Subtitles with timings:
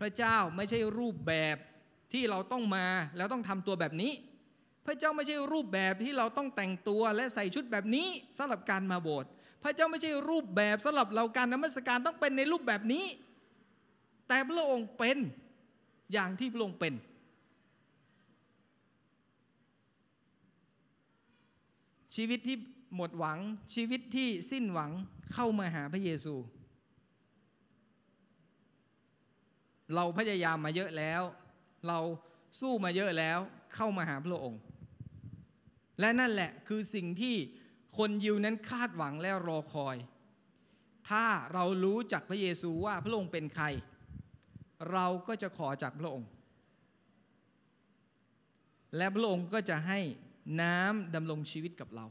[0.00, 1.56] พระเจ้าไม่ใช่รูปแบบ
[2.12, 4.12] ที่เราต้องมาแล้วต้องทำตัวแบบนี้
[4.86, 9.30] พระเจ้าไม่ใช่รูปแบบที่เราต้องแต่งตัวและใส่ชุดแบบนี้สำหรับการมาโบสถ์
[9.62, 13.04] พระเจ้าไม่ใช่รูปแบบสำหรับเราการนมัสการต้องเป็นในรูปแบบนี้
[14.28, 15.18] แต่พระองค์เป็น
[16.12, 16.94] อย่างที่พระองค์เป็น
[22.14, 22.56] ชีวิตที่
[22.96, 23.38] หมดหวัง
[23.74, 24.92] ชีวิตที่สิ้นหวัง
[25.34, 26.34] เข้ามาหาพระเยซู
[29.94, 31.22] เราพยายามมาเยอะแล้ว
[31.88, 31.98] เรา
[32.60, 33.38] สู้มาเยอะแล้ว
[33.74, 34.60] เข้ามาหาพระองค์
[36.00, 37.36] และนั่นแหละคือสิ่งที่
[37.98, 39.96] คนยิวนั้นคาดหวังและรอคอย
[41.08, 43.66] ถ้าเรารู้จักพระเยซูว่าพระองค์เป็นใคร
[44.92, 46.28] เราก็จะขอจากพระองค์
[48.96, 50.00] และพระองค์ก็จะให้
[50.62, 52.06] น้ำดำรงชีวิตกับเรา